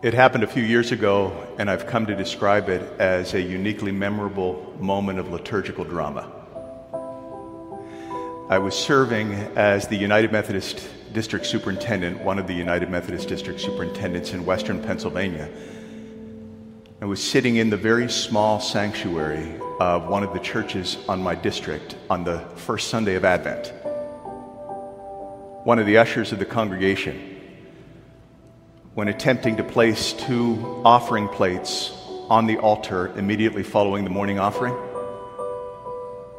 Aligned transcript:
It 0.00 0.14
happened 0.14 0.44
a 0.44 0.46
few 0.46 0.62
years 0.62 0.92
ago, 0.92 1.32
and 1.58 1.68
I've 1.68 1.88
come 1.88 2.06
to 2.06 2.14
describe 2.14 2.68
it 2.68 2.82
as 3.00 3.34
a 3.34 3.40
uniquely 3.40 3.90
memorable 3.90 4.72
moment 4.78 5.18
of 5.18 5.32
liturgical 5.32 5.82
drama. 5.82 6.30
I 8.48 8.58
was 8.58 8.76
serving 8.76 9.34
as 9.56 9.88
the 9.88 9.96
United 9.96 10.30
Methodist 10.30 10.88
District 11.12 11.44
Superintendent, 11.44 12.20
one 12.20 12.38
of 12.38 12.46
the 12.46 12.54
United 12.54 12.88
Methodist 12.90 13.26
District 13.26 13.58
Superintendents 13.58 14.34
in 14.34 14.46
Western 14.46 14.80
Pennsylvania. 14.80 15.48
I 17.02 17.04
was 17.04 17.20
sitting 17.20 17.56
in 17.56 17.68
the 17.68 17.76
very 17.76 18.08
small 18.08 18.60
sanctuary 18.60 19.52
of 19.80 20.06
one 20.06 20.22
of 20.22 20.32
the 20.32 20.38
churches 20.38 20.96
on 21.08 21.20
my 21.20 21.34
district 21.34 21.96
on 22.08 22.22
the 22.22 22.38
first 22.54 22.86
Sunday 22.86 23.16
of 23.16 23.24
Advent. 23.24 23.72
One 25.64 25.80
of 25.80 25.86
the 25.86 25.98
ushers 25.98 26.30
of 26.30 26.38
the 26.38 26.46
congregation 26.46 27.37
when 28.98 29.06
attempting 29.06 29.56
to 29.56 29.62
place 29.62 30.12
two 30.12 30.82
offering 30.84 31.28
plates 31.28 31.92
on 32.28 32.48
the 32.48 32.58
altar 32.58 33.16
immediately 33.16 33.62
following 33.62 34.02
the 34.02 34.10
morning 34.10 34.40
offering, 34.40 34.74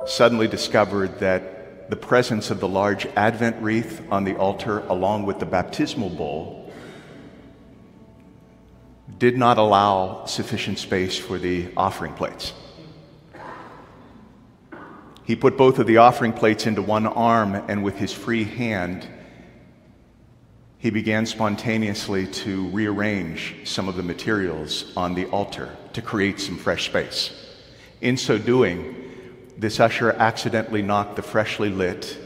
suddenly 0.06 0.46
discovered 0.46 1.20
that 1.20 1.90
the 1.90 1.96
presence 1.96 2.52
of 2.52 2.60
the 2.60 2.68
large 2.68 3.06
Advent 3.16 3.56
wreath 3.62 4.06
on 4.12 4.26
the 4.26 4.36
altar, 4.36 4.80
along 4.90 5.26
with 5.26 5.40
the 5.40 5.46
baptismal 5.46 6.10
bowl, 6.10 6.70
did 9.20 9.38
not 9.38 9.58
allow 9.58 10.26
sufficient 10.26 10.78
space 10.78 11.18
for 11.18 11.38
the 11.38 11.70
offering 11.78 12.14
plates. 12.14 12.52
He 15.24 15.38
put 15.38 15.58
both 15.58 15.80
of 15.80 15.88
the 15.88 15.96
offering 15.96 16.34
plates 16.34 16.68
into 16.68 16.82
one 16.82 17.08
arm 17.08 17.56
and 17.56 17.86
with 17.86 17.96
his 17.96 18.12
free 18.12 18.44
hand 18.44 19.08
he 20.80 20.90
began 20.90 21.26
spontaneously 21.26 22.26
to 22.26 22.68
rearrange 22.70 23.56
some 23.66 23.90
of 23.90 23.98
the 23.98 24.04
materials 24.04 24.94
on 24.96 25.14
the 25.14 25.26
altar 25.26 25.76
to 25.92 26.02
create 26.02 26.40
some 26.40 26.58
fresh 26.58 26.86
space. 26.86 27.34
In 28.00 28.16
so 28.16 28.38
doing, 28.38 28.96
this 29.58 29.82
usher 29.82 30.12
accidentally 30.14 30.82
knocked 30.82 31.18
the 31.18 31.22
freshly 31.22 31.70
lit, 31.70 32.18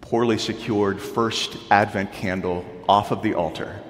poorly 0.00 0.38
secured 0.38 1.00
first 1.00 1.56
Advent 1.72 2.12
candle 2.12 2.64
off 2.88 3.10
of 3.10 3.22
the 3.22 3.34
altar 3.34 3.80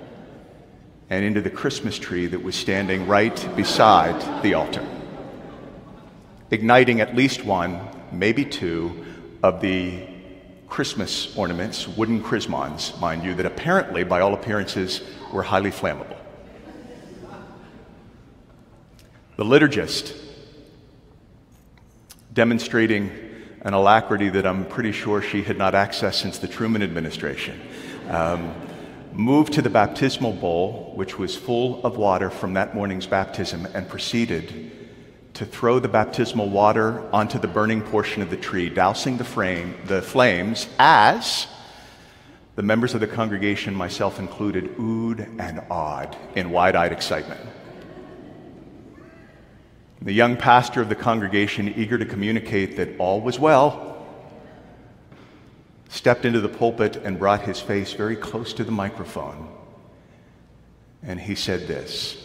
and 1.10 1.26
into 1.26 1.42
the 1.42 1.50
Christmas 1.50 1.98
tree 1.98 2.26
that 2.26 2.42
was 2.42 2.54
standing 2.54 3.06
right 3.06 3.54
beside 3.54 4.42
the 4.42 4.54
altar, 4.54 4.86
igniting 6.50 7.02
at 7.02 7.14
least 7.14 7.44
one, 7.44 7.86
maybe 8.10 8.46
two, 8.46 9.04
of 9.42 9.60
the 9.60 10.13
Christmas 10.68 11.36
ornaments, 11.36 11.86
wooden 11.86 12.22
chrismons, 12.22 12.92
mind 13.00 13.24
you, 13.24 13.34
that 13.34 13.46
apparently, 13.46 14.04
by 14.04 14.20
all 14.20 14.34
appearances, 14.34 15.02
were 15.32 15.42
highly 15.42 15.70
flammable. 15.70 16.16
The 19.36 19.44
liturgist, 19.44 20.16
demonstrating 22.32 23.10
an 23.62 23.74
alacrity 23.74 24.28
that 24.28 24.46
I'm 24.46 24.64
pretty 24.66 24.92
sure 24.92 25.22
she 25.22 25.42
had 25.42 25.56
not 25.56 25.74
accessed 25.74 26.20
since 26.20 26.38
the 26.38 26.48
Truman 26.48 26.82
administration, 26.82 27.60
um, 28.08 28.54
moved 29.12 29.52
to 29.54 29.62
the 29.62 29.70
baptismal 29.70 30.32
bowl, 30.32 30.92
which 30.96 31.18
was 31.18 31.36
full 31.36 31.84
of 31.84 31.96
water 31.96 32.30
from 32.30 32.54
that 32.54 32.74
morning's 32.74 33.06
baptism, 33.06 33.66
and 33.74 33.88
proceeded 33.88 34.83
to 35.34 35.44
throw 35.44 35.80
the 35.80 35.88
baptismal 35.88 36.48
water 36.48 37.00
onto 37.12 37.38
the 37.38 37.48
burning 37.48 37.82
portion 37.82 38.22
of 38.22 38.30
the 38.30 38.36
tree, 38.36 38.68
dousing 38.68 39.16
the, 39.16 39.24
frame, 39.24 39.74
the 39.86 40.00
flames 40.00 40.68
as 40.78 41.48
the 42.54 42.62
members 42.62 42.94
of 42.94 43.00
the 43.00 43.08
congregation, 43.08 43.74
myself 43.74 44.20
included, 44.20 44.76
oohed 44.76 45.20
and 45.40 45.60
awed 45.70 46.16
in 46.36 46.50
wide 46.50 46.76
eyed 46.76 46.92
excitement. 46.92 47.40
The 50.00 50.12
young 50.12 50.36
pastor 50.36 50.80
of 50.80 50.88
the 50.88 50.94
congregation, 50.94 51.74
eager 51.76 51.98
to 51.98 52.04
communicate 52.04 52.76
that 52.76 52.96
all 52.98 53.20
was 53.20 53.38
well, 53.38 54.06
stepped 55.88 56.24
into 56.24 56.40
the 56.40 56.48
pulpit 56.48 56.96
and 56.96 57.18
brought 57.18 57.42
his 57.42 57.60
face 57.60 57.92
very 57.92 58.14
close 58.14 58.52
to 58.54 58.64
the 58.64 58.70
microphone. 58.70 59.48
And 61.02 61.20
he 61.20 61.34
said 61.34 61.66
this 61.66 62.16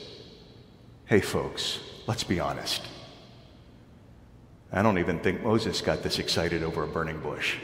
Hey, 1.06 1.22
folks, 1.22 1.80
let's 2.06 2.24
be 2.24 2.40
honest. 2.40 2.84
I 4.72 4.84
don't 4.84 5.00
even 5.00 5.20
think 5.20 5.44
Moses 5.44 5.82
got 5.82 6.04
this 6.04 6.20
excited 6.20 6.62
over 6.62 6.84
a 6.84 6.88
burning 6.88 7.20
bush. 7.22 7.58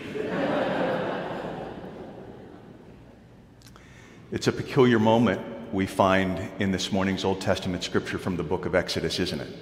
it's 4.31 4.47
a 4.47 4.51
peculiar 4.51 4.97
moment 4.97 5.39
we 5.71 5.85
find 5.85 6.49
in 6.59 6.71
this 6.71 6.91
morning's 6.91 7.23
Old 7.23 7.41
Testament 7.41 7.83
scripture 7.83 8.17
from 8.17 8.37
the 8.37 8.43
book 8.43 8.65
of 8.65 8.73
Exodus, 8.73 9.19
isn't 9.19 9.39
it? 9.39 9.55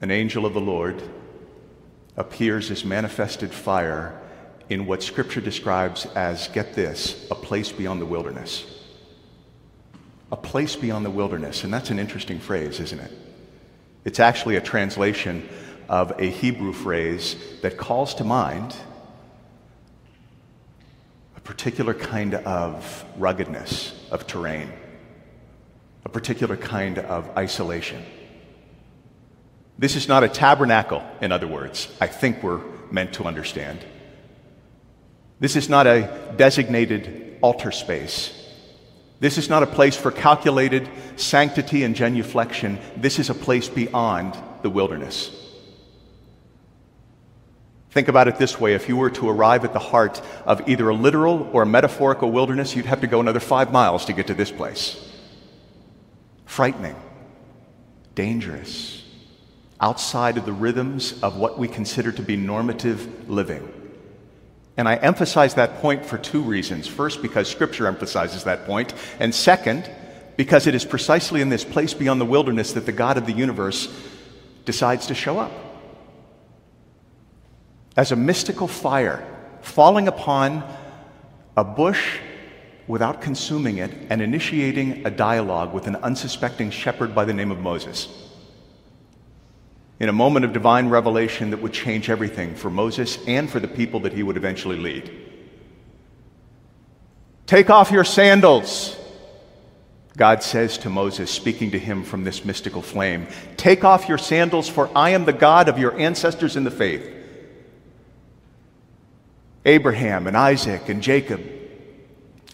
An 0.00 0.12
angel 0.12 0.46
of 0.46 0.54
the 0.54 0.60
Lord 0.60 1.02
appears 2.16 2.70
as 2.70 2.84
manifested 2.84 3.52
fire 3.52 4.20
in 4.70 4.86
what 4.86 5.02
scripture 5.02 5.40
describes 5.40 6.06
as, 6.14 6.46
get 6.48 6.74
this, 6.74 7.26
a 7.32 7.34
place 7.34 7.72
beyond 7.72 8.00
the 8.00 8.06
wilderness. 8.06 8.84
A 10.30 10.36
place 10.36 10.76
beyond 10.76 11.04
the 11.04 11.10
wilderness. 11.10 11.64
And 11.64 11.74
that's 11.74 11.90
an 11.90 11.98
interesting 11.98 12.38
phrase, 12.38 12.78
isn't 12.78 13.00
it? 13.00 13.27
It's 14.04 14.20
actually 14.20 14.56
a 14.56 14.60
translation 14.60 15.48
of 15.88 16.20
a 16.20 16.26
Hebrew 16.26 16.72
phrase 16.72 17.36
that 17.62 17.76
calls 17.76 18.14
to 18.16 18.24
mind 18.24 18.74
a 21.36 21.40
particular 21.40 21.94
kind 21.94 22.34
of 22.34 23.04
ruggedness 23.16 23.94
of 24.10 24.26
terrain, 24.26 24.72
a 26.04 26.08
particular 26.08 26.56
kind 26.56 26.98
of 26.98 27.28
isolation. 27.36 28.04
This 29.78 29.96
is 29.96 30.08
not 30.08 30.24
a 30.24 30.28
tabernacle, 30.28 31.02
in 31.20 31.32
other 31.32 31.46
words, 31.46 31.88
I 32.00 32.06
think 32.06 32.42
we're 32.42 32.60
meant 32.90 33.14
to 33.14 33.24
understand. 33.24 33.84
This 35.40 35.54
is 35.54 35.68
not 35.68 35.86
a 35.86 36.34
designated 36.36 37.38
altar 37.40 37.70
space. 37.70 38.37
This 39.20 39.36
is 39.36 39.48
not 39.48 39.62
a 39.62 39.66
place 39.66 39.96
for 39.96 40.10
calculated 40.10 40.88
sanctity 41.16 41.82
and 41.82 41.94
genuflection. 41.94 42.78
This 42.96 43.18
is 43.18 43.30
a 43.30 43.34
place 43.34 43.68
beyond 43.68 44.36
the 44.62 44.70
wilderness. 44.70 45.34
Think 47.90 48.08
about 48.08 48.28
it 48.28 48.36
this 48.36 48.60
way 48.60 48.74
if 48.74 48.88
you 48.88 48.96
were 48.96 49.10
to 49.10 49.28
arrive 49.28 49.64
at 49.64 49.72
the 49.72 49.78
heart 49.78 50.20
of 50.44 50.68
either 50.68 50.88
a 50.88 50.94
literal 50.94 51.50
or 51.52 51.62
a 51.62 51.66
metaphorical 51.66 52.30
wilderness, 52.30 52.76
you'd 52.76 52.86
have 52.86 53.00
to 53.00 53.06
go 53.06 53.18
another 53.18 53.40
five 53.40 53.72
miles 53.72 54.04
to 54.04 54.12
get 54.12 54.28
to 54.28 54.34
this 54.34 54.52
place. 54.52 55.04
Frightening, 56.44 56.96
dangerous, 58.14 59.04
outside 59.80 60.36
of 60.36 60.44
the 60.44 60.52
rhythms 60.52 61.20
of 61.22 61.36
what 61.36 61.58
we 61.58 61.66
consider 61.66 62.12
to 62.12 62.22
be 62.22 62.36
normative 62.36 63.28
living. 63.28 63.77
And 64.78 64.88
I 64.88 64.94
emphasize 64.94 65.54
that 65.54 65.80
point 65.80 66.06
for 66.06 66.16
two 66.16 66.40
reasons. 66.40 66.86
First, 66.86 67.20
because 67.20 67.48
Scripture 67.48 67.88
emphasizes 67.88 68.44
that 68.44 68.64
point, 68.64 68.94
and 69.18 69.34
second, 69.34 69.90
because 70.36 70.68
it 70.68 70.74
is 70.74 70.84
precisely 70.84 71.40
in 71.40 71.48
this 71.48 71.64
place 71.64 71.92
beyond 71.92 72.20
the 72.20 72.24
wilderness 72.24 72.72
that 72.74 72.86
the 72.86 72.92
God 72.92 73.18
of 73.18 73.26
the 73.26 73.32
universe 73.32 73.92
decides 74.64 75.08
to 75.08 75.14
show 75.14 75.38
up. 75.40 75.50
As 77.96 78.12
a 78.12 78.16
mystical 78.16 78.68
fire 78.68 79.26
falling 79.62 80.06
upon 80.06 80.62
a 81.56 81.64
bush 81.64 82.20
without 82.86 83.20
consuming 83.20 83.78
it 83.78 83.90
and 84.10 84.22
initiating 84.22 85.04
a 85.04 85.10
dialogue 85.10 85.74
with 85.74 85.88
an 85.88 85.96
unsuspecting 85.96 86.70
shepherd 86.70 87.16
by 87.16 87.24
the 87.24 87.34
name 87.34 87.50
of 87.50 87.58
Moses 87.58 88.27
in 90.00 90.08
a 90.08 90.12
moment 90.12 90.44
of 90.44 90.52
divine 90.52 90.88
revelation 90.88 91.50
that 91.50 91.60
would 91.60 91.72
change 91.72 92.08
everything 92.08 92.54
for 92.54 92.70
Moses 92.70 93.18
and 93.26 93.50
for 93.50 93.58
the 93.58 93.68
people 93.68 94.00
that 94.00 94.12
he 94.12 94.22
would 94.22 94.36
eventually 94.36 94.78
lead. 94.78 95.10
Take 97.46 97.70
off 97.70 97.90
your 97.90 98.04
sandals, 98.04 98.96
God 100.16 100.42
says 100.42 100.78
to 100.78 100.90
Moses, 100.90 101.30
speaking 101.30 101.70
to 101.70 101.78
him 101.78 102.04
from 102.04 102.24
this 102.24 102.44
mystical 102.44 102.82
flame 102.82 103.26
Take 103.56 103.84
off 103.84 104.08
your 104.08 104.18
sandals, 104.18 104.68
for 104.68 104.90
I 104.94 105.10
am 105.10 105.24
the 105.24 105.32
God 105.32 105.68
of 105.68 105.78
your 105.78 105.98
ancestors 105.98 106.56
in 106.56 106.64
the 106.64 106.70
faith. 106.70 107.14
Abraham 109.64 110.26
and 110.26 110.36
Isaac 110.36 110.88
and 110.88 111.02
Jacob, 111.02 111.42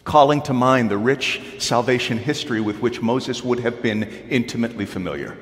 calling 0.03 0.41
to 0.43 0.53
mind 0.53 0.89
the 0.89 0.97
rich 0.97 1.41
salvation 1.59 2.17
history 2.17 2.61
with 2.61 2.79
which 2.79 3.01
Moses 3.01 3.43
would 3.43 3.59
have 3.59 3.81
been 3.81 4.03
intimately 4.29 4.85
familiar. 4.85 5.37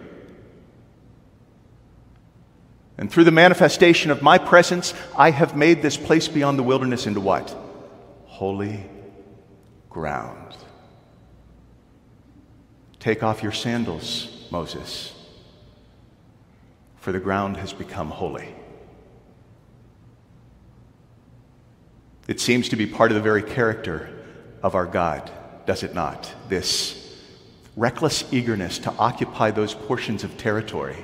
And 3.04 3.12
through 3.12 3.26
the 3.26 3.32
manifestation 3.32 4.12
of 4.12 4.22
my 4.22 4.38
presence, 4.38 4.94
I 5.18 5.32
have 5.32 5.58
made 5.58 5.82
this 5.82 5.98
place 5.98 6.30
beyond 6.30 6.58
the 6.58 6.64
wilderness 6.64 7.06
into 7.06 7.20
what? 7.20 7.54
Holy 8.28 8.90
ground. 9.90 10.56
Take 13.02 13.22
off 13.22 13.44
your 13.44 13.52
sandals, 13.52 14.48
Moses, 14.52 15.14
for 16.96 17.12
the 17.12 17.20
ground 17.20 17.58
has 17.58 17.74
become 17.74 18.10
holy. 18.10 18.56
It 22.30 22.40
seems 22.40 22.70
to 22.70 22.78
be 22.78 22.88
part 22.88 23.12
of 23.12 23.16
the 23.16 23.22
very 23.22 23.44
character 23.44 24.18
of 24.62 24.76
our 24.76 24.86
God, 24.86 25.30
does 25.66 25.84
it 25.84 25.94
not? 25.94 26.34
This 26.48 27.20
reckless 27.76 28.24
eagerness 28.32 28.80
to 28.80 28.94
occupy 28.94 29.52
those 29.52 29.74
portions 29.74 30.24
of 30.24 30.38
territory 30.38 31.04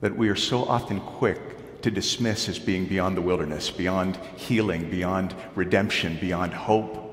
that 0.00 0.16
we 0.16 0.28
are 0.28 0.36
so 0.36 0.64
often 0.64 1.00
quick 1.00 1.80
to 1.82 1.90
dismiss 1.90 2.48
as 2.48 2.58
being 2.58 2.86
beyond 2.86 3.16
the 3.16 3.20
wilderness, 3.20 3.70
beyond 3.70 4.16
healing, 4.36 4.90
beyond 4.90 5.34
redemption, 5.54 6.16
beyond 6.20 6.52
hope, 6.52 7.04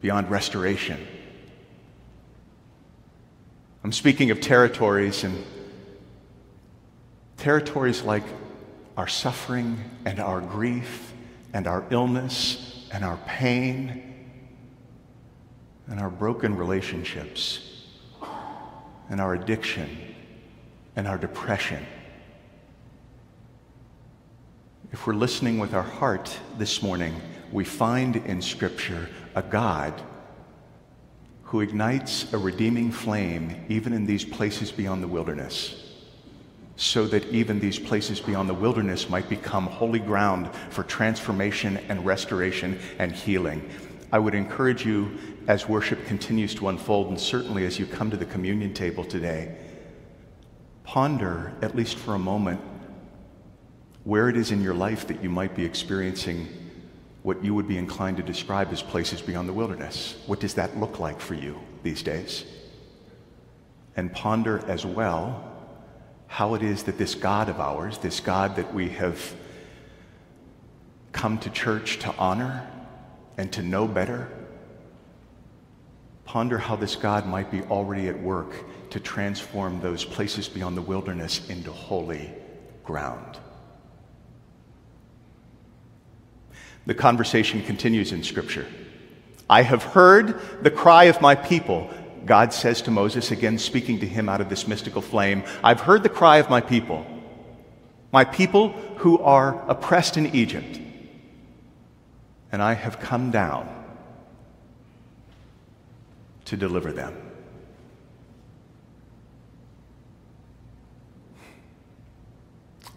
beyond 0.00 0.30
restoration. 0.30 1.04
I'm 3.84 3.92
speaking 3.92 4.30
of 4.30 4.40
territories 4.40 5.22
and 5.24 5.44
territories 7.36 8.02
like 8.02 8.24
our 8.96 9.06
suffering 9.06 9.78
and 10.04 10.18
our 10.18 10.40
grief 10.40 11.12
and 11.52 11.66
our 11.66 11.84
illness 11.90 12.88
and 12.92 13.04
our 13.04 13.18
pain 13.26 14.26
and 15.86 16.00
our 16.00 16.10
broken 16.10 16.56
relationships 16.56 17.84
and 19.08 19.20
our 19.20 19.34
addiction 19.34 20.15
and 20.96 21.06
our 21.06 21.18
depression. 21.18 21.86
If 24.92 25.06
we're 25.06 25.14
listening 25.14 25.58
with 25.58 25.74
our 25.74 25.82
heart 25.82 26.36
this 26.58 26.82
morning, 26.82 27.20
we 27.52 27.64
find 27.64 28.16
in 28.16 28.40
Scripture 28.40 29.08
a 29.34 29.42
God 29.42 30.02
who 31.42 31.60
ignites 31.60 32.32
a 32.32 32.38
redeeming 32.38 32.90
flame 32.90 33.64
even 33.68 33.92
in 33.92 34.06
these 34.06 34.24
places 34.24 34.72
beyond 34.72 35.02
the 35.02 35.08
wilderness, 35.08 35.84
so 36.76 37.06
that 37.06 37.24
even 37.26 37.60
these 37.60 37.78
places 37.78 38.20
beyond 38.20 38.48
the 38.48 38.54
wilderness 38.54 39.08
might 39.08 39.28
become 39.28 39.66
holy 39.66 40.00
ground 40.00 40.50
for 40.70 40.82
transformation 40.82 41.76
and 41.88 42.04
restoration 42.04 42.78
and 42.98 43.12
healing. 43.12 43.68
I 44.12 44.18
would 44.18 44.34
encourage 44.34 44.86
you 44.86 45.18
as 45.46 45.68
worship 45.68 46.04
continues 46.06 46.54
to 46.56 46.68
unfold, 46.68 47.08
and 47.08 47.20
certainly 47.20 47.66
as 47.66 47.78
you 47.78 47.86
come 47.86 48.10
to 48.10 48.16
the 48.16 48.24
communion 48.24 48.72
table 48.72 49.04
today, 49.04 49.54
ponder, 50.86 51.52
at 51.60 51.74
least 51.74 51.96
for 51.96 52.14
a 52.14 52.18
moment, 52.18 52.60
where 54.04 54.28
it 54.28 54.36
is 54.36 54.52
in 54.52 54.62
your 54.62 54.72
life 54.72 55.08
that 55.08 55.22
you 55.22 55.28
might 55.28 55.54
be 55.54 55.64
experiencing 55.64 56.46
what 57.24 57.44
you 57.44 57.52
would 57.52 57.66
be 57.66 57.76
inclined 57.76 58.16
to 58.16 58.22
describe 58.22 58.68
as 58.70 58.82
places 58.82 59.20
beyond 59.20 59.48
the 59.48 59.52
wilderness. 59.52 60.14
What 60.26 60.38
does 60.38 60.54
that 60.54 60.78
look 60.78 61.00
like 61.00 61.20
for 61.20 61.34
you 61.34 61.58
these 61.82 62.04
days? 62.04 62.44
And 63.96 64.12
ponder 64.12 64.64
as 64.68 64.86
well 64.86 65.52
how 66.28 66.54
it 66.54 66.62
is 66.62 66.84
that 66.84 66.98
this 66.98 67.16
God 67.16 67.48
of 67.48 67.58
ours, 67.58 67.98
this 67.98 68.20
God 68.20 68.54
that 68.54 68.72
we 68.72 68.88
have 68.90 69.34
come 71.10 71.38
to 71.38 71.50
church 71.50 71.98
to 71.98 72.14
honor 72.16 72.70
and 73.36 73.52
to 73.54 73.62
know 73.62 73.88
better, 73.88 74.28
ponder 76.24 76.58
how 76.58 76.76
this 76.76 76.94
God 76.94 77.26
might 77.26 77.50
be 77.50 77.62
already 77.62 78.06
at 78.06 78.20
work 78.20 78.54
to 78.90 79.00
transform 79.00 79.80
those 79.80 80.04
places 80.04 80.48
beyond 80.48 80.76
the 80.76 80.82
wilderness 80.82 81.48
into 81.48 81.72
holy 81.72 82.30
ground. 82.84 83.38
The 86.86 86.94
conversation 86.94 87.62
continues 87.62 88.12
in 88.12 88.22
Scripture. 88.22 88.66
I 89.50 89.62
have 89.62 89.82
heard 89.82 90.40
the 90.62 90.70
cry 90.70 91.04
of 91.04 91.20
my 91.20 91.34
people. 91.34 91.90
God 92.24 92.52
says 92.52 92.82
to 92.82 92.90
Moses, 92.90 93.30
again 93.30 93.58
speaking 93.58 94.00
to 94.00 94.06
him 94.06 94.28
out 94.28 94.40
of 94.40 94.48
this 94.48 94.66
mystical 94.66 95.02
flame, 95.02 95.44
I've 95.62 95.80
heard 95.80 96.02
the 96.02 96.08
cry 96.08 96.38
of 96.38 96.50
my 96.50 96.60
people, 96.60 97.06
my 98.12 98.24
people 98.24 98.70
who 98.98 99.18
are 99.18 99.68
oppressed 99.68 100.16
in 100.16 100.34
Egypt, 100.34 100.80
and 102.50 102.62
I 102.62 102.74
have 102.74 103.00
come 103.00 103.30
down 103.30 103.68
to 106.46 106.56
deliver 106.56 106.92
them. 106.92 107.25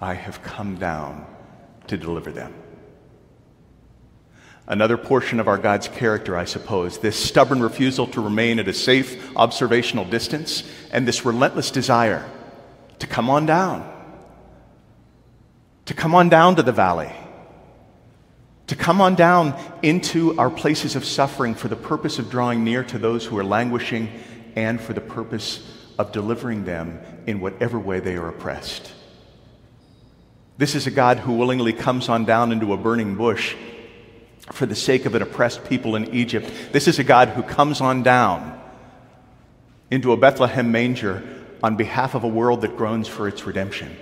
I 0.02 0.14
have 0.14 0.42
come 0.42 0.76
down 0.76 1.26
to 1.88 1.98
deliver 1.98 2.32
them. 2.32 2.54
Another 4.68 4.98
portion 4.98 5.40
of 5.40 5.48
our 5.48 5.58
God's 5.58 5.88
character, 5.88 6.38
I 6.38 6.46
suppose, 6.46 7.00
this 7.00 7.18
stubborn 7.18 7.62
refusal 7.62 8.06
to 8.08 8.22
remain 8.22 8.60
at 8.60 8.68
a 8.68 8.74
safe 8.74 9.36
observational 9.36 10.06
distance, 10.06 10.64
and 10.92 11.08
this 11.08 11.26
relentless 11.26 11.72
desire 11.72 12.30
to 13.00 13.08
come 13.08 13.32
on 13.32 13.48
down, 13.48 13.92
to 15.86 15.96
come 15.96 16.14
on 16.14 16.30
down 16.30 16.56
to 16.58 16.64
the 16.64 16.72
valley, 16.72 17.12
to 18.68 18.76
come 18.76 19.02
on 19.02 19.16
down 19.16 19.60
into 19.82 20.38
our 20.38 20.52
places 20.52 20.96
of 20.96 21.04
suffering 21.04 21.56
for 21.56 21.68
the 21.68 21.76
purpose 21.76 22.20
of 22.20 22.30
drawing 22.30 22.64
near 22.64 22.84
to 22.84 23.00
those 23.00 23.26
who 23.26 23.40
are 23.40 23.44
languishing 23.44 24.08
and 24.56 24.80
for 24.80 24.94
the 24.94 25.02
purpose 25.02 25.68
of 25.98 26.12
delivering 26.12 26.64
them 26.64 27.00
in 27.26 27.42
whatever 27.42 27.80
way 27.80 28.00
they 28.00 28.16
are 28.16 28.30
oppressed. 28.30 28.94
This 30.60 30.76
is 30.76 30.88
a 30.88 30.92
God 30.92 31.20
who 31.20 31.38
willingly 31.38 31.72
comes 31.72 32.10
on 32.10 32.26
down 32.26 32.52
into 32.52 32.74
a 32.74 32.78
burning 32.78 33.16
bush 33.16 33.56
for 34.52 34.66
the 34.66 34.76
sake 34.76 35.06
of 35.06 35.16
an 35.16 35.22
oppressed 35.22 35.64
people 35.64 35.96
in 35.96 36.14
Egypt. 36.14 36.52
This 36.74 36.90
is 36.90 37.00
a 37.00 37.04
God 37.06 37.30
who 37.30 37.44
comes 37.44 37.80
on 37.80 38.04
down 38.04 38.62
into 39.90 40.12
a 40.12 40.18
Bethlehem 40.18 40.70
manger 40.70 41.24
on 41.64 41.78
behalf 41.78 42.14
of 42.14 42.26
a 42.26 42.28
world 42.28 42.60
that 42.60 42.76
groans 42.76 43.08
for 43.08 43.26
its 43.26 43.46
redemption. 43.46 43.96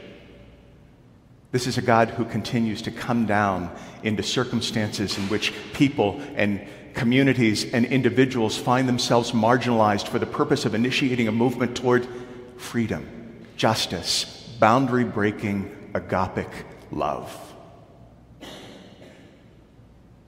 This 1.51 1.67
is 1.67 1.77
a 1.77 1.81
God 1.83 2.09
who 2.09 2.25
continues 2.25 2.81
to 2.81 2.91
come 2.91 3.27
down 3.27 3.71
into 4.01 4.23
circumstances 4.23 5.15
in 5.15 5.25
which 5.25 5.53
people 5.73 6.19
and 6.35 6.67
communities 6.95 7.71
and 7.71 7.85
individuals 7.85 8.57
find 8.57 8.89
themselves 8.89 9.31
marginalized 9.31 10.07
for 10.07 10.17
the 10.17 10.25
purpose 10.25 10.65
of 10.65 10.73
initiating 10.73 11.27
a 11.27 11.31
movement 11.31 11.77
toward 11.77 12.07
freedom, 12.57 13.45
justice, 13.57 14.25
boundary 14.59 15.03
breaking, 15.03 15.76
agapic 15.99 16.49
love. 16.91 17.31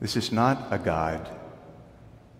This 0.01 0.16
is 0.16 0.31
not 0.31 0.68
a 0.71 0.77
God 0.77 1.30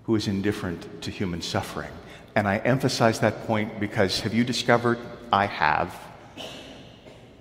who 0.04 0.16
is 0.16 0.28
indifferent 0.28 1.02
to 1.04 1.12
human 1.12 1.42
suffering. 1.42 1.92
And 2.36 2.48
I 2.48 2.58
emphasize 2.58 3.20
that 3.20 3.46
point 3.46 3.80
because 3.80 4.22
have 4.22 4.34
you 4.34 4.44
discovered? 4.44 4.98
I 5.32 5.46
have. 5.46 5.94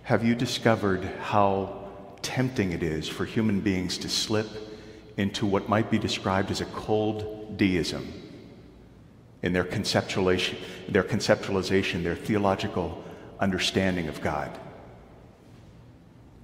Have 0.02 0.24
you 0.24 0.34
discovered 0.34 1.04
how 1.20 1.88
tempting 2.22 2.72
it 2.72 2.82
is 2.82 3.08
for 3.08 3.24
human 3.24 3.60
beings 3.60 3.98
to 3.98 4.08
slip 4.08 4.48
into 5.16 5.46
what 5.46 5.68
might 5.68 5.90
be 5.90 5.98
described 5.98 6.50
as 6.50 6.60
a 6.60 6.66
cold 6.66 7.56
deism 7.56 8.12
in 9.42 9.52
their 9.52 9.64
conceptualization, 9.64 10.56
their 10.88 11.04
conceptualization, 11.04 12.02
their 12.02 12.16
theological 12.16 13.04
understanding 13.38 14.08
of 14.08 14.20
God? 14.20 14.58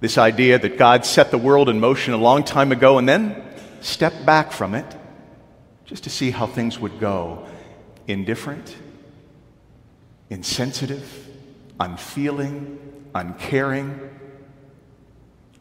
This 0.05 0.19
idea 0.19 0.59
that 0.59 0.77
God 0.77 1.03
set 1.03 1.31
the 1.31 1.37
world 1.39 1.67
in 1.67 1.79
motion 1.79 2.13
a 2.13 2.17
long 2.17 2.43
time 2.43 2.71
ago 2.71 2.99
and 2.99 3.09
then 3.09 3.43
stepped 3.81 4.23
back 4.23 4.51
from 4.51 4.75
it 4.75 4.85
just 5.85 6.03
to 6.03 6.11
see 6.11 6.29
how 6.29 6.45
things 6.45 6.77
would 6.77 6.99
go 6.99 7.47
indifferent, 8.05 8.75
insensitive, 10.29 11.27
unfeeling, 11.79 12.77
uncaring, 13.15 13.99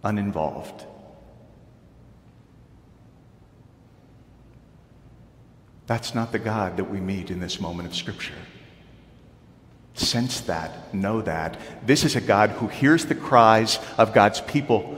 uninvolved. 0.02 0.84
That's 5.86 6.14
not 6.14 6.32
the 6.32 6.38
God 6.38 6.76
that 6.76 6.90
we 6.90 7.00
meet 7.00 7.30
in 7.30 7.40
this 7.40 7.58
moment 7.58 7.88
of 7.88 7.94
Scripture. 7.94 8.34
Sense 9.94 10.40
that, 10.42 10.92
know 10.92 11.22
that. 11.22 11.58
This 11.86 12.04
is 12.04 12.16
a 12.16 12.20
God 12.20 12.50
who 12.50 12.66
hears 12.66 13.06
the 13.06 13.14
cries 13.14 13.78
of 13.96 14.12
God's 14.12 14.40
people 14.40 14.94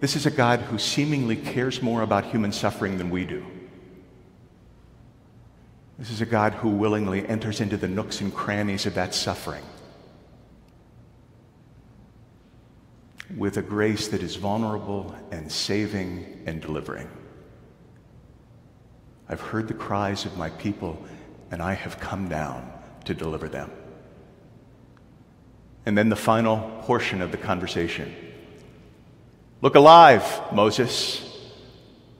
this 0.00 0.14
is 0.14 0.26
a 0.26 0.30
God 0.30 0.60
who 0.60 0.78
seemingly 0.78 1.36
cares 1.36 1.80
more 1.80 2.02
about 2.02 2.26
human 2.26 2.52
suffering 2.52 2.98
than 2.98 3.10
we 3.10 3.24
do. 3.24 3.44
This 5.98 6.10
is 6.10 6.20
a 6.20 6.26
God 6.26 6.52
who 6.52 6.68
willingly 6.68 7.26
enters 7.26 7.60
into 7.60 7.78
the 7.78 7.88
nooks 7.88 8.20
and 8.20 8.34
crannies 8.34 8.84
of 8.84 8.94
that 8.94 9.14
suffering 9.14 9.64
with 13.36 13.56
a 13.56 13.62
grace 13.62 14.08
that 14.08 14.22
is 14.22 14.36
vulnerable 14.36 15.14
and 15.30 15.50
saving 15.50 16.42
and 16.46 16.60
delivering. 16.60 17.08
I've 19.28 19.40
heard 19.40 19.66
the 19.66 19.74
cries 19.74 20.26
of 20.26 20.36
my 20.36 20.50
people, 20.50 21.02
and 21.50 21.60
I 21.60 21.72
have 21.72 21.98
come 21.98 22.28
down 22.28 22.70
to 23.06 23.14
deliver 23.14 23.48
them. 23.48 23.70
And 25.86 25.96
then 25.96 26.08
the 26.08 26.16
final 26.16 26.58
portion 26.82 27.22
of 27.22 27.30
the 27.30 27.38
conversation. 27.38 28.14
Look 29.62 29.76
alive, 29.76 30.52
Moses, 30.52 31.22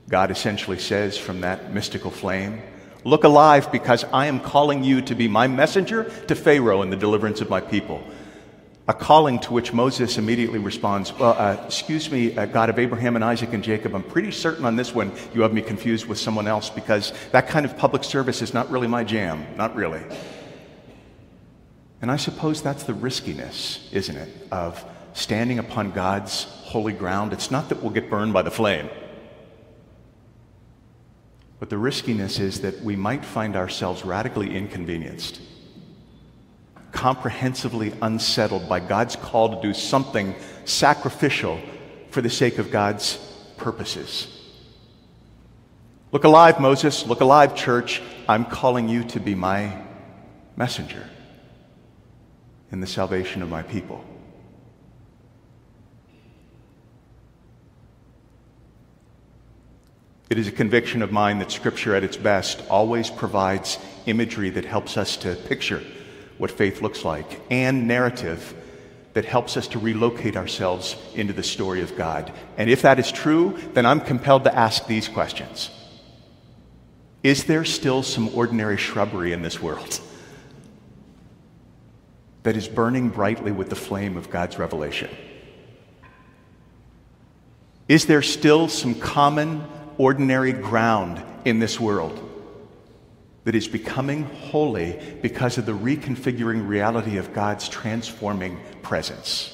God 0.09 0.31
essentially 0.31 0.79
says 0.79 1.17
from 1.17 1.41
that 1.41 1.73
mystical 1.73 2.09
flame. 2.09 2.61
Look 3.03 3.25
alive 3.25 3.71
because 3.71 4.05
I 4.05 4.27
am 4.27 4.39
calling 4.39 4.83
you 4.83 5.01
to 5.03 5.15
be 5.15 5.27
my 5.27 5.47
messenger 5.47 6.05
to 6.27 6.35
Pharaoh 6.35 6.81
in 6.81 6.89
the 6.89 6.95
deliverance 6.95 7.41
of 7.41 7.49
my 7.49 7.61
people. 7.61 8.01
A 8.89 8.93
calling 8.93 9.37
to 9.39 9.51
which 9.51 9.73
Moses 9.73 10.17
immediately 10.17 10.59
responds, 10.59 11.11
Well, 11.11 11.35
uh, 11.37 11.61
excuse 11.65 12.09
me, 12.09 12.37
uh, 12.37 12.45
God 12.45 12.69
of 12.69 12.79
Abraham 12.79 13.15
and 13.15 13.23
Isaac 13.23 13.51
and 13.51 13.61
Jacob, 13.61 13.93
I'm 13.93 14.03
pretty 14.03 14.31
certain 14.31 14.63
on 14.63 14.77
this 14.77 14.95
one 14.95 15.11
you 15.33 15.41
have 15.41 15.51
me 15.51 15.61
confused 15.61 16.05
with 16.05 16.17
someone 16.17 16.47
else 16.47 16.69
because 16.69 17.11
that 17.31 17.49
kind 17.49 17.65
of 17.65 17.77
public 17.77 18.05
service 18.05 18.41
is 18.41 18.53
not 18.53 18.71
really 18.71 18.87
my 18.87 19.03
jam. 19.03 19.45
Not 19.57 19.75
really. 19.75 20.01
And 22.01 22.11
I 22.11 22.17
suppose 22.17 22.61
that's 22.61 22.83
the 22.83 22.93
riskiness, 22.93 23.89
isn't 23.91 24.15
it, 24.15 24.29
of 24.51 24.83
standing 25.13 25.57
upon 25.57 25.91
God's 25.91 26.43
holy 26.43 26.93
ground. 26.93 27.33
It's 27.33 27.49
not 27.49 27.69
that 27.69 27.81
we'll 27.81 27.91
get 27.91 28.09
burned 28.09 28.33
by 28.33 28.43
the 28.43 28.51
flame, 28.51 28.89
but 31.59 31.69
the 31.69 31.77
riskiness 31.77 32.39
is 32.39 32.61
that 32.61 32.81
we 32.81 32.95
might 32.95 33.25
find 33.25 33.55
ourselves 33.55 34.05
radically 34.05 34.55
inconvenienced, 34.55 35.41
comprehensively 36.91 37.93
unsettled 38.01 38.69
by 38.69 38.79
God's 38.79 39.15
call 39.15 39.55
to 39.55 39.61
do 39.67 39.73
something 39.73 40.35
sacrificial 40.65 41.59
for 42.11 42.21
the 42.21 42.29
sake 42.29 42.59
of 42.59 42.69
God's 42.69 43.17
purposes. 43.57 44.33
Look 46.11 46.25
alive, 46.25 46.59
Moses. 46.59 47.07
Look 47.07 47.21
alive, 47.21 47.55
church. 47.55 48.03
I'm 48.29 48.45
calling 48.45 48.87
you 48.87 49.03
to 49.05 49.19
be 49.19 49.33
my 49.33 49.81
messenger 50.55 51.03
in 52.71 52.79
the 52.79 52.87
salvation 52.87 53.41
of 53.41 53.49
my 53.49 53.63
people. 53.63 54.03
It 60.29 60.37
is 60.37 60.47
a 60.47 60.51
conviction 60.51 61.01
of 61.01 61.11
mine 61.11 61.39
that 61.39 61.51
Scripture, 61.51 61.95
at 61.95 62.03
its 62.03 62.17
best, 62.17 62.61
always 62.69 63.09
provides 63.09 63.79
imagery 64.05 64.49
that 64.51 64.65
helps 64.65 64.97
us 64.97 65.15
to 65.17 65.35
picture 65.35 65.81
what 66.37 66.51
faith 66.51 66.81
looks 66.81 67.05
like 67.05 67.41
and 67.49 67.87
narrative 67.87 68.53
that 69.13 69.25
helps 69.25 69.57
us 69.57 69.67
to 69.69 69.79
relocate 69.79 70.35
ourselves 70.35 70.95
into 71.15 71.33
the 71.33 71.43
story 71.43 71.81
of 71.81 71.95
God. 71.95 72.31
And 72.57 72.69
if 72.69 72.81
that 72.83 72.99
is 72.99 73.11
true, 73.11 73.57
then 73.73 73.85
I'm 73.85 74.01
compelled 74.01 74.43
to 74.43 74.55
ask 74.55 74.85
these 74.85 75.07
questions 75.07 75.71
Is 77.23 77.45
there 77.45 77.65
still 77.65 78.03
some 78.03 78.29
ordinary 78.35 78.77
shrubbery 78.77 79.31
in 79.31 79.41
this 79.41 79.61
world? 79.61 80.01
That 82.47 82.55
is 82.55 82.69
burning 82.69 83.09
brightly 83.09 83.51
with 83.51 83.69
the 83.69 83.75
flame 83.75 84.15
of 84.15 84.29
God's 84.29 84.57
revelation? 84.57 85.09
Is 87.89 88.05
there 88.05 88.21
still 88.21 88.69
some 88.69 88.95
common, 88.95 89.67
ordinary 89.97 90.53
ground 90.53 91.21
in 91.43 91.59
this 91.59 91.77
world 91.77 92.17
that 93.43 93.53
is 93.53 93.67
becoming 93.67 94.23
holy 94.23 94.97
because 95.21 95.57
of 95.57 95.65
the 95.65 95.73
reconfiguring 95.73 96.65
reality 96.65 97.17
of 97.17 97.33
God's 97.33 97.67
transforming 97.67 98.57
presence? 98.81 99.53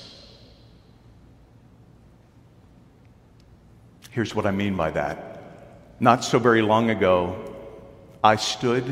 Here's 4.12 4.36
what 4.36 4.46
I 4.46 4.52
mean 4.52 4.76
by 4.76 4.92
that. 4.92 5.42
Not 6.00 6.24
so 6.24 6.38
very 6.38 6.62
long 6.62 6.92
ago, 6.92 7.56
I 8.24 8.36
stood 8.36 8.86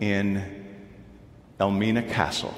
in 0.00 0.64
Elmina 1.60 2.04
Castle 2.04 2.54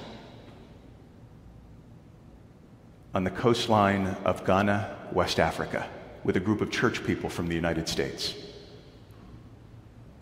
on 3.15 3.23
the 3.23 3.31
coastline 3.31 4.09
of 4.25 4.45
Ghana, 4.45 4.97
West 5.13 5.39
Africa, 5.39 5.89
with 6.25 6.37
a 6.37 6.41
group 6.41 6.61
of 6.61 6.71
church 6.71 7.05
people 7.05 7.31
from 7.31 7.47
the 7.47 7.55
United 7.55 7.89
States. 7.89 8.35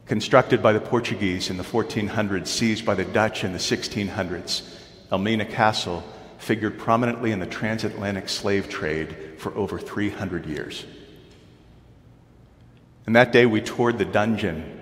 Constructed 0.04 0.62
by 0.62 0.74
the 0.74 0.80
Portuguese 0.80 1.48
in 1.48 1.56
the 1.56 1.62
1400s, 1.62 2.48
seized 2.48 2.84
by 2.84 2.94
the 2.94 3.04
Dutch 3.04 3.44
in 3.44 3.52
the 3.52 3.58
1600s, 3.58 4.62
Elmina 5.10 5.46
Castle 5.46 6.04
figured 6.36 6.78
prominently 6.78 7.32
in 7.32 7.38
the 7.38 7.46
transatlantic 7.46 8.28
slave 8.28 8.68
trade 8.68 9.16
for 9.38 9.56
over 9.56 9.78
300 9.78 10.44
years. 10.44 10.84
And 13.06 13.16
that 13.16 13.32
day 13.32 13.46
we 13.46 13.62
toured 13.62 13.96
the 13.96 14.04
dungeon 14.04 14.80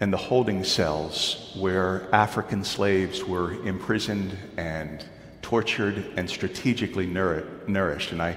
and 0.00 0.12
the 0.12 0.18
holding 0.18 0.64
cells 0.64 1.52
where 1.58 2.08
African 2.14 2.64
slaves 2.64 3.24
were 3.24 3.52
imprisoned 3.66 4.36
and 4.56 5.04
tortured, 5.48 6.04
and 6.18 6.28
strategically 6.28 7.06
nourished. 7.06 8.12
And 8.12 8.20
I 8.20 8.36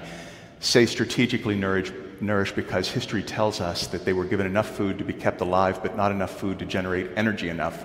say 0.60 0.86
strategically 0.86 1.54
nourished, 1.54 1.92
nourished 2.22 2.56
because 2.56 2.88
history 2.88 3.22
tells 3.22 3.60
us 3.60 3.88
that 3.88 4.06
they 4.06 4.14
were 4.14 4.24
given 4.24 4.46
enough 4.46 4.74
food 4.74 4.96
to 4.96 5.04
be 5.04 5.12
kept 5.12 5.42
alive, 5.42 5.82
but 5.82 5.94
not 5.94 6.10
enough 6.10 6.40
food 6.40 6.58
to 6.60 6.64
generate 6.64 7.10
energy 7.14 7.50
enough 7.50 7.84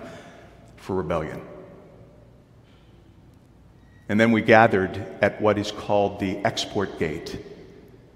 for 0.77 0.95
rebellion. 0.95 1.41
And 4.07 4.17
then 4.17 4.31
we 4.31 4.41
gathered 4.41 5.05
at 5.21 5.41
what 5.41 5.57
is 5.57 5.73
called 5.73 6.21
the 6.21 6.37
export 6.45 6.97
gate 6.97 7.37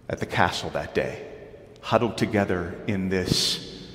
at 0.07 0.21
the 0.21 0.25
castle 0.25 0.69
that 0.69 0.95
day, 0.95 1.27
huddled 1.81 2.17
together 2.17 2.73
in 2.87 3.09
this 3.09 3.85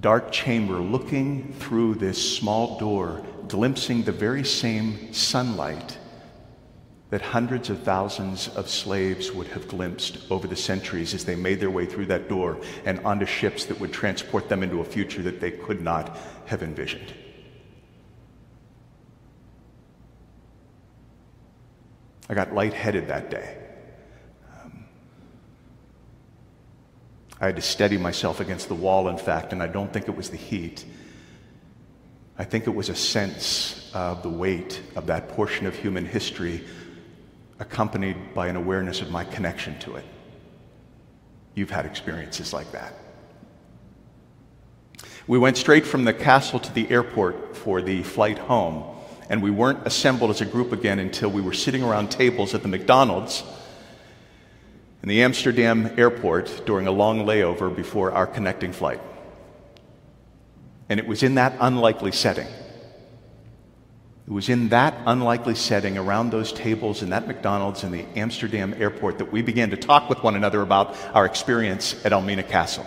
dark 0.00 0.32
chamber, 0.32 0.78
looking 0.78 1.52
through 1.58 1.96
this 1.96 2.38
small 2.38 2.78
door, 2.78 3.22
glimpsing 3.46 4.04
the 4.04 4.12
very 4.12 4.44
same 4.44 5.12
sunlight 5.12 5.98
that 7.10 7.20
hundreds 7.20 7.70
of 7.70 7.82
thousands 7.82 8.48
of 8.48 8.70
slaves 8.70 9.32
would 9.32 9.48
have 9.48 9.66
glimpsed 9.66 10.18
over 10.30 10.46
the 10.46 10.56
centuries 10.56 11.12
as 11.12 11.24
they 11.24 11.34
made 11.34 11.58
their 11.58 11.70
way 11.70 11.84
through 11.84 12.06
that 12.06 12.28
door 12.28 12.56
and 12.84 13.00
onto 13.00 13.26
ships 13.26 13.66
that 13.66 13.78
would 13.80 13.92
transport 13.92 14.48
them 14.48 14.62
into 14.62 14.80
a 14.80 14.84
future 14.84 15.20
that 15.22 15.40
they 15.40 15.50
could 15.50 15.82
not 15.82 16.16
have 16.46 16.62
envisioned. 16.62 17.12
I 22.28 22.34
got 22.34 22.54
lightheaded 22.54 23.08
that 23.08 23.28
day. 23.28 23.56
Um, 24.54 24.84
I 27.40 27.46
had 27.46 27.56
to 27.56 27.62
steady 27.62 27.98
myself 27.98 28.38
against 28.38 28.68
the 28.68 28.76
wall, 28.76 29.08
in 29.08 29.18
fact, 29.18 29.52
and 29.52 29.60
I 29.60 29.66
don't 29.66 29.92
think 29.92 30.06
it 30.06 30.16
was 30.16 30.30
the 30.30 30.36
heat. 30.36 30.84
I 32.38 32.44
think 32.44 32.68
it 32.68 32.74
was 32.74 32.88
a 32.88 32.94
sense 32.94 33.90
of 33.94 34.22
the 34.22 34.28
weight 34.28 34.80
of 34.94 35.08
that 35.08 35.30
portion 35.30 35.66
of 35.66 35.74
human 35.74 36.06
history 36.06 36.64
accompanied 37.60 38.34
by 38.34 38.48
an 38.48 38.56
awareness 38.56 39.00
of 39.00 39.10
my 39.10 39.22
connection 39.22 39.78
to 39.80 39.94
it. 39.94 40.04
You've 41.54 41.70
had 41.70 41.86
experiences 41.86 42.52
like 42.52 42.72
that. 42.72 42.94
We 45.26 45.38
went 45.38 45.56
straight 45.56 45.86
from 45.86 46.04
the 46.04 46.14
castle 46.14 46.58
to 46.58 46.72
the 46.72 46.90
airport 46.90 47.56
for 47.56 47.82
the 47.82 48.02
flight 48.02 48.38
home, 48.38 48.82
and 49.28 49.42
we 49.42 49.50
weren't 49.50 49.86
assembled 49.86 50.30
as 50.30 50.40
a 50.40 50.46
group 50.46 50.72
again 50.72 50.98
until 50.98 51.30
we 51.30 51.42
were 51.42 51.52
sitting 51.52 51.82
around 51.84 52.10
tables 52.10 52.54
at 52.54 52.62
the 52.62 52.68
McDonald's 52.68 53.44
in 55.02 55.08
the 55.08 55.22
Amsterdam 55.22 55.92
airport 55.96 56.62
during 56.66 56.86
a 56.86 56.90
long 56.90 57.24
layover 57.24 57.74
before 57.74 58.12
our 58.12 58.26
connecting 58.26 58.72
flight. 58.72 59.00
And 60.88 60.98
it 60.98 61.06
was 61.06 61.22
in 61.22 61.36
that 61.36 61.54
unlikely 61.60 62.12
setting 62.12 62.48
it 64.30 64.32
was 64.32 64.48
in 64.48 64.68
that 64.68 64.94
unlikely 65.06 65.56
setting 65.56 65.98
around 65.98 66.30
those 66.30 66.52
tables 66.52 67.02
in 67.02 67.10
that 67.10 67.26
McDonald's 67.26 67.82
in 67.82 67.90
the 67.90 68.04
Amsterdam 68.14 68.72
airport 68.78 69.18
that 69.18 69.32
we 69.32 69.42
began 69.42 69.70
to 69.70 69.76
talk 69.76 70.08
with 70.08 70.22
one 70.22 70.36
another 70.36 70.62
about 70.62 70.96
our 71.12 71.26
experience 71.26 71.96
at 72.06 72.12
Elmina 72.12 72.44
Castle. 72.44 72.86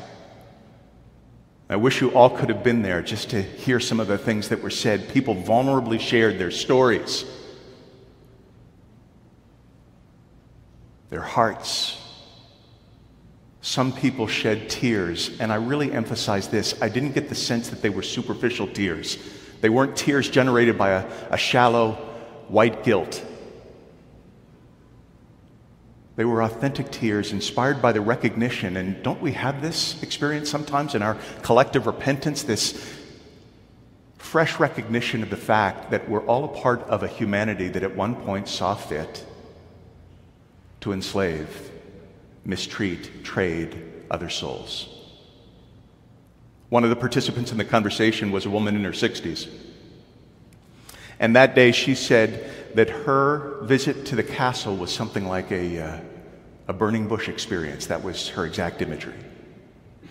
I 1.70 1.76
wish 1.76 2.00
you 2.00 2.12
all 2.12 2.30
could 2.30 2.48
have 2.48 2.64
been 2.64 2.82
there 2.82 3.02
just 3.02 3.32
to 3.32 3.42
hear 3.42 3.82
some 3.82 4.00
of 4.00 4.08
the 4.08 4.18
things 4.18 4.48
that 4.50 4.64
were 4.64 4.70
said. 4.70 5.10
People 5.10 5.36
vulnerably 5.36 6.00
shared 6.00 6.40
their 6.40 6.50
stories, 6.50 7.26
their 11.10 11.22
hearts. 11.22 12.00
Some 13.60 13.92
people 13.92 14.28
shed 14.28 14.70
tears, 14.70 15.38
and 15.42 15.52
I 15.52 15.56
really 15.56 15.92
emphasize 15.92 16.48
this. 16.48 16.82
I 16.82 16.88
didn't 16.88 17.12
get 17.12 17.28
the 17.28 17.36
sense 17.36 17.68
that 17.68 17.82
they 17.82 17.90
were 17.90 18.02
superficial 18.02 18.68
tears. 18.68 19.18
They 19.64 19.70
weren't 19.70 19.96
tears 19.96 20.30
generated 20.30 20.78
by 20.78 20.90
a, 20.90 21.06
a 21.30 21.38
shallow 21.38 21.94
white 22.50 22.84
guilt. 22.84 23.24
They 26.18 26.26
were 26.26 26.44
authentic 26.44 26.92
tears 26.92 27.32
inspired 27.32 27.82
by 27.82 27.94
the 27.94 28.02
recognition. 28.02 28.76
And 28.76 29.02
don't 29.04 29.22
we 29.22 29.32
have 29.32 29.62
this 29.62 30.04
experience 30.04 30.50
sometimes 30.50 30.96
in 30.96 31.02
our 31.02 31.18
collective 31.44 31.88
repentance? 31.88 32.44
This 32.44 32.94
fresh 34.18 34.60
recognition 34.60 35.24
of 35.24 35.30
the 35.30 35.38
fact 35.38 35.92
that 35.92 36.10
we're 36.10 36.26
all 36.26 36.44
a 36.44 36.50
part 36.50 36.82
of 36.82 37.04
a 37.04 37.08
humanity 37.08 37.70
that 37.70 37.84
at 37.84 37.96
one 37.96 38.16
point 38.16 38.50
saw 38.50 38.76
fit 38.76 39.26
to 40.82 40.92
enslave, 40.92 41.72
mistreat, 42.44 43.24
trade 43.24 43.82
other 44.12 44.30
souls. 44.30 45.03
One 46.74 46.84
of 46.84 46.90
the 46.90 46.96
participants 46.96 47.52
in 47.52 47.60
the 47.60 47.66
conversation 47.66 48.32
was 48.32 48.48
a 48.48 48.50
woman 48.50 48.76
in 48.76 48.84
her 48.84 48.94
60s. 48.94 49.48
And 51.20 51.36
that 51.36 51.54
day 51.54 51.72
she 51.72 51.94
said 51.94 52.50
that 52.74 52.90
her 52.90 53.60
visit 53.62 54.08
to 54.08 54.16
the 54.16 54.24
castle 54.24 54.76
was 54.76 54.92
something 54.92 55.28
like 55.28 55.52
a, 55.52 55.80
uh, 55.80 56.00
a 56.68 56.74
burning 56.74 57.08
bush 57.08 57.30
experience. 57.30 57.86
That 57.86 58.02
was 58.02 58.30
her 58.30 58.48
exact 58.48 58.82
imagery. 58.82 59.14
It 60.02 60.10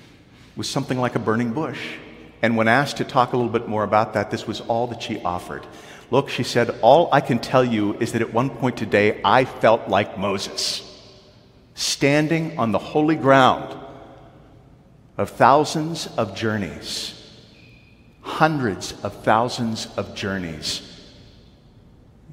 was 0.56 0.70
something 0.70 1.00
like 1.00 1.16
a 1.16 1.18
burning 1.18 1.52
bush. 1.52 1.96
And 2.42 2.56
when 2.56 2.68
asked 2.68 2.98
to 2.98 3.04
talk 3.04 3.32
a 3.32 3.36
little 3.36 3.50
bit 3.50 3.66
more 3.66 3.82
about 3.82 4.12
that, 4.12 4.30
this 4.30 4.46
was 4.46 4.60
all 4.60 4.86
that 4.86 5.02
she 5.02 5.20
offered. 5.22 5.66
Look, 6.12 6.28
she 6.28 6.44
said, 6.44 6.78
all 6.80 7.08
I 7.10 7.22
can 7.22 7.40
tell 7.40 7.64
you 7.64 7.94
is 7.94 8.12
that 8.12 8.22
at 8.22 8.32
one 8.32 8.50
point 8.50 8.76
today 8.76 9.20
I 9.24 9.46
felt 9.46 9.88
like 9.88 10.16
Moses, 10.16 10.88
standing 11.74 12.56
on 12.56 12.70
the 12.70 12.78
holy 12.78 13.16
ground 13.16 13.81
of 15.16 15.30
thousands 15.30 16.06
of 16.16 16.34
journeys, 16.34 17.18
hundreds 18.22 18.92
of 19.04 19.22
thousands 19.22 19.86
of 19.96 20.14
journeys 20.14 20.88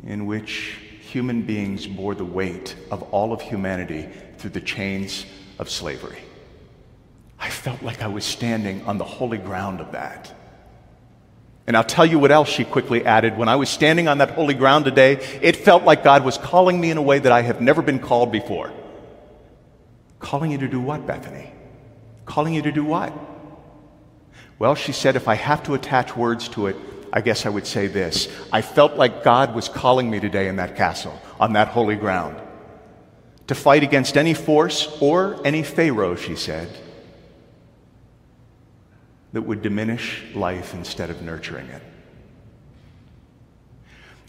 in 0.05 0.25
which 0.25 0.77
human 1.01 1.41
beings 1.41 1.87
bore 1.87 2.15
the 2.15 2.25
weight 2.25 2.75
of 2.91 3.03
all 3.11 3.33
of 3.33 3.41
humanity 3.41 4.07
through 4.37 4.51
the 4.51 4.61
chains 4.61 5.25
of 5.57 5.69
slavery. 5.69 6.19
I 7.39 7.49
felt 7.49 7.81
like 7.81 8.01
I 8.01 8.07
was 8.07 8.25
standing 8.25 8.83
on 8.85 8.97
the 8.97 9.03
holy 9.03 9.37
ground 9.37 9.81
of 9.81 9.93
that. 9.93 10.33
And 11.67 11.77
I'll 11.77 11.83
tell 11.83 12.05
you 12.05 12.17
what 12.17 12.31
else 12.31 12.49
she 12.49 12.65
quickly 12.65 13.05
added. 13.05 13.37
When 13.37 13.47
I 13.47 13.55
was 13.55 13.69
standing 13.69 14.07
on 14.07 14.17
that 14.17 14.31
holy 14.31 14.55
ground 14.55 14.85
today, 14.85 15.13
it 15.41 15.55
felt 15.55 15.83
like 15.83 16.03
God 16.03 16.23
was 16.23 16.37
calling 16.37 16.79
me 16.79 16.91
in 16.91 16.97
a 16.97 17.01
way 17.01 17.19
that 17.19 17.31
I 17.31 17.41
have 17.41 17.61
never 17.61 17.81
been 17.81 17.99
called 17.99 18.31
before. 18.31 18.73
Calling 20.19 20.51
you 20.51 20.57
to 20.57 20.67
do 20.67 20.81
what, 20.81 21.05
Bethany? 21.05 21.51
Calling 22.29 22.53
you 22.53 22.61
to 22.61 22.71
do 22.71 22.85
what? 22.85 23.11
Well, 24.59 24.75
she 24.75 24.91
said, 24.91 25.15
if 25.15 25.27
I 25.27 25.33
have 25.33 25.63
to 25.63 25.73
attach 25.73 26.15
words 26.15 26.47
to 26.49 26.67
it, 26.67 26.75
I 27.11 27.21
guess 27.21 27.47
I 27.47 27.49
would 27.49 27.65
say 27.65 27.87
this. 27.87 28.27
I 28.53 28.61
felt 28.61 28.97
like 28.97 29.23
God 29.23 29.55
was 29.55 29.67
calling 29.67 30.11
me 30.11 30.19
today 30.19 30.47
in 30.47 30.57
that 30.57 30.75
castle, 30.75 31.19
on 31.39 31.53
that 31.53 31.69
holy 31.69 31.95
ground, 31.95 32.39
to 33.47 33.55
fight 33.55 33.81
against 33.81 34.15
any 34.15 34.35
force 34.35 34.95
or 35.01 35.41
any 35.43 35.63
Pharaoh, 35.63 36.15
she 36.15 36.35
said, 36.35 36.69
that 39.33 39.41
would 39.41 39.63
diminish 39.63 40.23
life 40.35 40.75
instead 40.75 41.09
of 41.09 41.23
nurturing 41.23 41.65
it. 41.69 41.81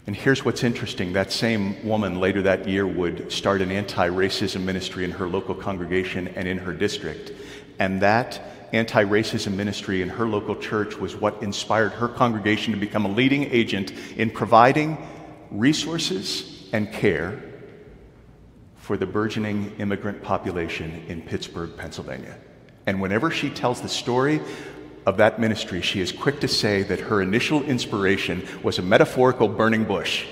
And 0.07 0.15
here's 0.15 0.43
what's 0.43 0.63
interesting 0.63 1.13
that 1.13 1.31
same 1.31 1.87
woman 1.87 2.19
later 2.19 2.41
that 2.41 2.67
year 2.67 2.87
would 2.87 3.31
start 3.31 3.61
an 3.61 3.71
anti 3.71 4.09
racism 4.09 4.63
ministry 4.63 5.03
in 5.03 5.11
her 5.11 5.27
local 5.27 5.53
congregation 5.53 6.29
and 6.29 6.47
in 6.47 6.57
her 6.57 6.73
district. 6.73 7.31
And 7.81 8.03
that 8.03 8.39
anti 8.73 9.03
racism 9.05 9.55
ministry 9.55 10.03
in 10.03 10.09
her 10.09 10.27
local 10.27 10.55
church 10.55 10.97
was 10.97 11.15
what 11.15 11.41
inspired 11.41 11.93
her 11.93 12.07
congregation 12.07 12.73
to 12.73 12.79
become 12.79 13.05
a 13.05 13.11
leading 13.11 13.45
agent 13.45 13.91
in 14.17 14.29
providing 14.29 14.99
resources 15.49 16.69
and 16.71 16.93
care 16.93 17.41
for 18.75 18.97
the 18.97 19.07
burgeoning 19.07 19.73
immigrant 19.79 20.21
population 20.21 21.03
in 21.07 21.23
Pittsburgh, 21.23 21.75
Pennsylvania. 21.75 22.37
And 22.85 23.01
whenever 23.01 23.31
she 23.31 23.49
tells 23.49 23.81
the 23.81 23.89
story 23.89 24.41
of 25.07 25.17
that 25.17 25.39
ministry, 25.39 25.81
she 25.81 26.01
is 26.01 26.11
quick 26.11 26.39
to 26.41 26.47
say 26.47 26.83
that 26.83 26.99
her 26.99 27.19
initial 27.19 27.63
inspiration 27.63 28.47
was 28.61 28.77
a 28.77 28.83
metaphorical 28.83 29.47
burning 29.47 29.85
bush. 29.85 30.27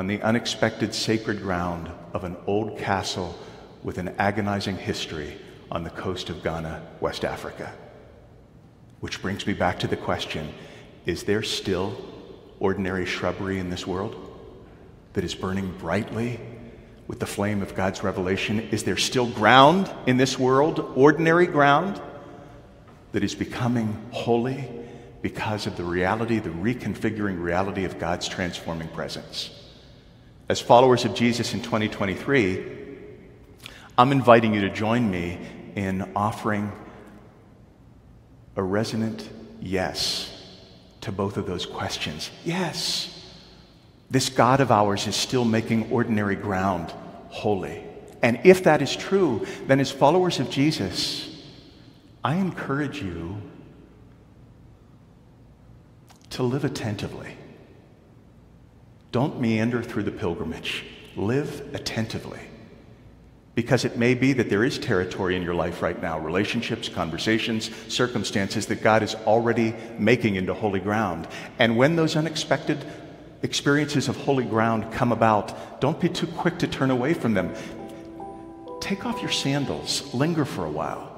On 0.00 0.06
the 0.06 0.22
unexpected 0.22 0.94
sacred 0.94 1.42
ground 1.42 1.90
of 2.14 2.24
an 2.24 2.34
old 2.46 2.78
castle 2.78 3.38
with 3.82 3.98
an 3.98 4.14
agonizing 4.18 4.78
history 4.78 5.36
on 5.70 5.84
the 5.84 5.90
coast 5.90 6.30
of 6.30 6.42
Ghana, 6.42 6.80
West 7.02 7.22
Africa. 7.22 7.70
Which 9.00 9.20
brings 9.20 9.46
me 9.46 9.52
back 9.52 9.78
to 9.80 9.86
the 9.86 9.98
question 9.98 10.54
is 11.04 11.24
there 11.24 11.42
still 11.42 12.02
ordinary 12.60 13.04
shrubbery 13.04 13.58
in 13.58 13.68
this 13.68 13.86
world 13.86 14.16
that 15.12 15.22
is 15.22 15.34
burning 15.34 15.70
brightly 15.76 16.40
with 17.06 17.20
the 17.20 17.26
flame 17.26 17.60
of 17.60 17.74
God's 17.74 18.02
revelation? 18.02 18.58
Is 18.70 18.84
there 18.84 18.96
still 18.96 19.30
ground 19.30 19.90
in 20.06 20.16
this 20.16 20.38
world, 20.38 20.94
ordinary 20.96 21.46
ground, 21.46 22.00
that 23.12 23.22
is 23.22 23.34
becoming 23.34 24.02
holy 24.12 24.66
because 25.20 25.66
of 25.66 25.76
the 25.76 25.84
reality, 25.84 26.38
the 26.38 26.48
reconfiguring 26.48 27.38
reality 27.38 27.84
of 27.84 27.98
God's 27.98 28.26
transforming 28.26 28.88
presence? 28.88 29.59
As 30.50 30.60
followers 30.60 31.04
of 31.04 31.14
Jesus 31.14 31.54
in 31.54 31.62
2023, 31.62 32.66
I'm 33.96 34.10
inviting 34.10 34.52
you 34.52 34.62
to 34.62 34.68
join 34.68 35.08
me 35.08 35.38
in 35.76 36.10
offering 36.16 36.72
a 38.56 38.62
resonant 38.64 39.30
yes 39.60 40.28
to 41.02 41.12
both 41.12 41.36
of 41.36 41.46
those 41.46 41.66
questions. 41.66 42.32
Yes. 42.44 43.16
This 44.10 44.28
God 44.28 44.60
of 44.60 44.72
ours 44.72 45.06
is 45.06 45.14
still 45.14 45.44
making 45.44 45.92
ordinary 45.92 46.34
ground 46.34 46.92
holy. 47.28 47.84
And 48.20 48.40
if 48.42 48.64
that 48.64 48.82
is 48.82 48.96
true, 48.96 49.46
then 49.68 49.78
as 49.78 49.92
followers 49.92 50.40
of 50.40 50.50
Jesus, 50.50 51.30
I 52.24 52.34
encourage 52.34 53.00
you 53.00 53.40
to 56.30 56.42
live 56.42 56.64
attentively. 56.64 57.36
Don't 59.12 59.40
meander 59.40 59.82
through 59.82 60.04
the 60.04 60.10
pilgrimage. 60.10 60.84
Live 61.16 61.74
attentively. 61.74 62.40
Because 63.54 63.84
it 63.84 63.98
may 63.98 64.14
be 64.14 64.32
that 64.34 64.48
there 64.48 64.64
is 64.64 64.78
territory 64.78 65.34
in 65.36 65.42
your 65.42 65.54
life 65.54 65.82
right 65.82 66.00
now 66.00 66.18
relationships, 66.18 66.88
conversations, 66.88 67.70
circumstances 67.92 68.66
that 68.66 68.82
God 68.82 69.02
is 69.02 69.14
already 69.26 69.74
making 69.98 70.36
into 70.36 70.54
holy 70.54 70.80
ground. 70.80 71.26
And 71.58 71.76
when 71.76 71.96
those 71.96 72.16
unexpected 72.16 72.84
experiences 73.42 74.08
of 74.08 74.16
holy 74.16 74.44
ground 74.44 74.92
come 74.92 75.12
about, 75.12 75.80
don't 75.80 76.00
be 76.00 76.08
too 76.08 76.26
quick 76.28 76.58
to 76.58 76.68
turn 76.68 76.90
away 76.90 77.12
from 77.12 77.34
them. 77.34 77.52
Take 78.80 79.04
off 79.04 79.20
your 79.20 79.30
sandals, 79.30 80.14
linger 80.14 80.44
for 80.44 80.64
a 80.64 80.70
while. 80.70 81.08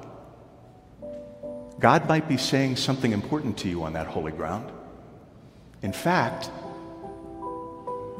God 1.79 2.07
might 2.07 2.27
be 2.27 2.37
saying 2.37 2.77
something 2.77 3.11
important 3.11 3.57
to 3.59 3.69
you 3.69 3.83
on 3.83 3.93
that 3.93 4.07
holy 4.07 4.31
ground. 4.31 4.71
In 5.81 5.93
fact, 5.93 6.49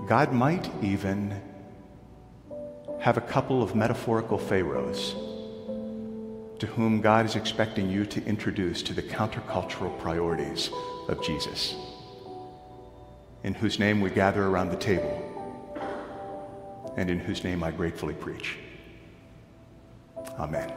God 0.07 0.33
might 0.33 0.69
even 0.81 1.41
have 2.99 3.17
a 3.17 3.21
couple 3.21 3.63
of 3.63 3.75
metaphorical 3.75 4.37
pharaohs 4.37 5.15
to 6.59 6.67
whom 6.67 7.01
God 7.01 7.25
is 7.25 7.35
expecting 7.35 7.89
you 7.89 8.05
to 8.05 8.23
introduce 8.25 8.81
to 8.83 8.93
the 8.93 9.03
countercultural 9.03 9.97
priorities 9.99 10.69
of 11.07 11.23
Jesus 11.23 11.75
in 13.43 13.53
whose 13.53 13.77
name 13.79 13.99
we 13.99 14.09
gather 14.09 14.45
around 14.45 14.69
the 14.69 14.77
table, 14.77 15.19
and 16.95 17.09
in 17.09 17.19
whose 17.19 17.43
name 17.43 17.63
I 17.63 17.71
gratefully 17.71 18.13
preach. 18.13 18.57
Amen. 20.39 20.71